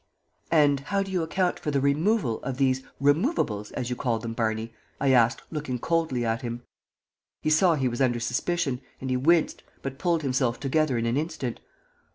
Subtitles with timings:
[0.49, 4.33] "And how do you account for the removal of these removables, as you call them,
[4.33, 6.63] Barney?" I asked, looking coldly at him.
[7.43, 11.17] He saw he was under suspicion, and he winced, but pulled himself together in an
[11.17, 11.59] instant.